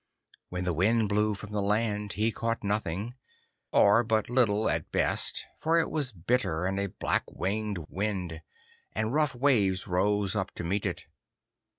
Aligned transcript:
When 0.49 0.63
the 0.63 0.73
wind 0.73 1.09
blew 1.09 1.35
from 1.35 1.51
the 1.51 1.61
land 1.61 2.13
he 2.13 2.31
caught 2.31 2.63
nothing, 2.63 3.13
or 3.71 4.03
but 4.03 4.31
little 4.31 4.67
at 4.67 4.91
best, 4.91 5.45
for 5.59 5.77
it 5.79 5.91
was 5.91 6.09
a 6.09 6.15
bitter 6.15 6.65
and 6.65 6.97
black 6.97 7.21
winged 7.29 7.77
wind, 7.87 8.41
and 8.93 9.13
rough 9.13 9.35
waves 9.35 9.85
rose 9.85 10.35
up 10.35 10.55
to 10.55 10.63
meet 10.63 10.87
it. 10.87 11.05